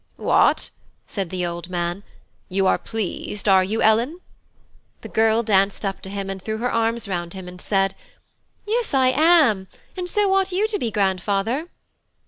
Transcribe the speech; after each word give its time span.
"What!" 0.17 0.71
said 1.05 1.29
the 1.29 1.45
old 1.45 1.69
man, 1.69 2.01
"you 2.49 2.65
are 2.65 2.79
pleased, 2.79 3.47
are 3.47 3.63
you, 3.63 3.83
Ellen?" 3.83 4.19
The 5.01 5.09
girl 5.09 5.43
danced 5.43 5.85
up 5.85 6.01
to 6.01 6.09
him 6.09 6.27
and 6.27 6.41
threw 6.41 6.57
her 6.57 6.71
arms 6.71 7.07
round 7.07 7.33
him, 7.33 7.47
and 7.47 7.61
said: 7.61 7.93
"Yes 8.65 8.95
I 8.95 9.09
am, 9.09 9.67
and 9.95 10.09
so 10.09 10.33
ought 10.33 10.51
you 10.51 10.67
to 10.69 10.79
be 10.79 10.89
grandfather." 10.89 11.69